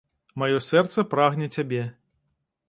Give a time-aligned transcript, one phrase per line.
[0.43, 1.85] Маё сэрца прагне цябе.